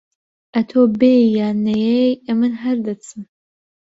[0.55, 3.21] ئەتوو بێی یان نەهێی، ئەمن هەر دەچم.